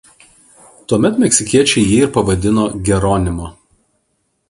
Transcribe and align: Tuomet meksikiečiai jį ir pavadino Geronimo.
Tuomet 0.93 1.19
meksikiečiai 1.25 1.85
jį 1.91 2.01
ir 2.07 2.11
pavadino 2.17 2.67
Geronimo. 2.89 3.55